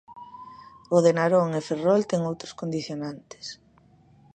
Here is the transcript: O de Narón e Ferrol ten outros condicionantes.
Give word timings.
O 0.95 0.97
de 1.05 1.11
Narón 1.17 1.49
e 1.59 1.61
Ferrol 1.67 2.01
ten 2.11 2.21
outros 2.31 2.55
condicionantes. 2.61 3.45